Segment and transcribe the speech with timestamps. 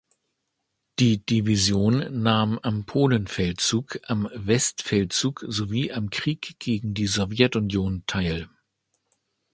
[0.97, 8.49] Die Division nahm am Polenfeldzug, am Westfeldzug sowie am Krieg gegen die Sowjetunion teil.